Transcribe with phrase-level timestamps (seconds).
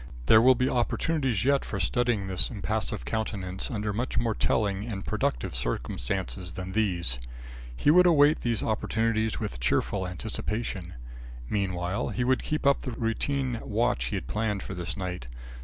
[0.25, 5.05] There will be opportunities yet for studying this impassive countenance under much more telling and
[5.05, 7.19] productive circumstances than these.
[7.77, 10.95] He would await these opportunities with cheerful anticipation.
[11.51, 15.27] Meanwhile, he would keep up the routine watch he had planned for this night.